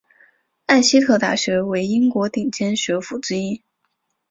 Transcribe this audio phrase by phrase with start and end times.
[0.65, 3.61] 艾希特大学为英国顶尖学府之一。